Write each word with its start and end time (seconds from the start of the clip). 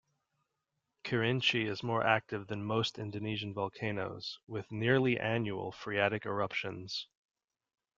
Kerinci 1.03 1.67
is 1.69 1.83
more 1.83 2.03
active 2.03 2.47
than 2.47 2.65
most 2.65 2.97
Indonesian 2.97 3.53
volcanoes, 3.53 4.39
with 4.47 4.71
nearly 4.71 5.19
annual 5.19 5.71
phreatic 5.71 6.25
eruptions. 6.25 7.05